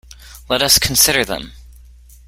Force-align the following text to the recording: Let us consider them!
Let 0.49 0.63
us 0.63 0.79
consider 0.79 1.23
them! 1.23 1.51